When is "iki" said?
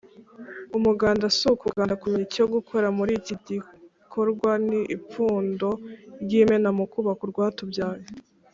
3.19-3.35